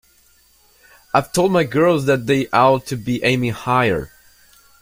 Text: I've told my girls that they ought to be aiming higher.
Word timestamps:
I've 1.13 1.31
told 1.31 1.51
my 1.51 1.63
girls 1.63 2.05
that 2.05 2.25
they 2.25 2.49
ought 2.49 2.87
to 2.87 2.95
be 2.95 3.23
aiming 3.23 3.51
higher. 3.51 4.11